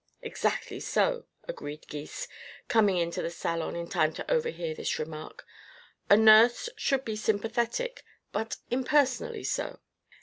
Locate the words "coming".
2.67-2.97